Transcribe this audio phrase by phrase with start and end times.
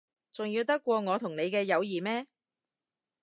[0.33, 2.25] 重要得過我同你嘅友誼咩？